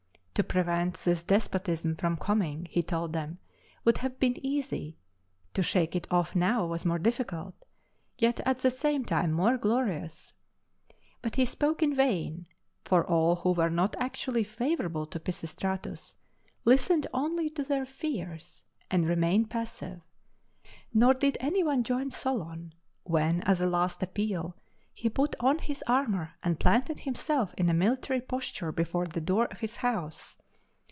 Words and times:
To 0.35 0.43
prevent 0.43 0.95
this 1.03 1.21
despotism 1.21 1.95
from 1.97 2.17
coming 2.17 2.65
(he 2.65 2.81
told 2.81 3.13
them) 3.13 3.37
would 3.85 3.99
have 3.99 4.17
been 4.17 4.43
easy; 4.43 4.97
to 5.53 5.61
shake 5.61 5.95
it 5.95 6.07
off 6.09 6.35
now 6.35 6.65
was 6.65 6.83
more 6.83 6.97
difficult, 6.97 7.53
yet 8.17 8.39
at 8.39 8.57
the 8.57 8.71
same 8.71 9.05
time 9.05 9.31
more 9.33 9.55
glorious. 9.59 10.33
But 11.21 11.35
he 11.35 11.45
spoke 11.45 11.83
in 11.83 11.93
vain, 11.93 12.47
for 12.83 13.05
all 13.05 13.35
who 13.35 13.51
were 13.51 13.69
not 13.69 13.95
actually 13.99 14.43
favorable 14.43 15.05
to 15.07 15.19
Pisistratus 15.19 16.15
listened 16.65 17.05
only 17.13 17.47
to 17.51 17.61
their 17.63 17.85
fears, 17.85 18.63
and 18.89 19.05
remained 19.05 19.51
passive; 19.51 20.01
nor 20.91 21.13
did 21.13 21.37
any 21.39 21.61
one 21.63 21.83
join 21.83 22.09
Solon, 22.09 22.73
when, 23.03 23.41
as 23.43 23.61
a 23.61 23.67
last 23.67 24.01
appeal, 24.01 24.55
he 24.93 25.07
put 25.09 25.33
on 25.39 25.57
his 25.57 25.81
armor 25.87 26.33
and 26.43 26.59
planted 26.59 26.99
himself 26.99 27.53
in 27.57 27.75
military 27.75 28.19
posture 28.19 28.73
before 28.73 29.05
the 29.05 29.21
door 29.21 29.45
of 29.45 29.61
his 29.61 29.77
house. 29.77 30.37